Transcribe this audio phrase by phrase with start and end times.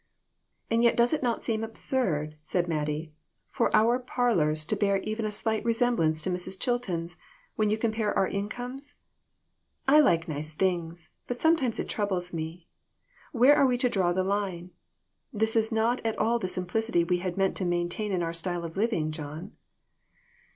[0.71, 3.13] "And yet does it not seem absurd," said Mattie,
[3.51, 6.59] "for our parlors to bear even a slight resem blance to Mrs.
[6.59, 7.17] Chilton's,
[7.55, 8.95] when you compare our incomes?
[9.87, 12.67] I like nice things, but sometimes it troubles me.
[13.31, 14.71] Where are we to draw the line?
[15.31, 18.65] This is not at all the simplicity we had meant to maintain in our style
[18.65, 19.51] of living, John."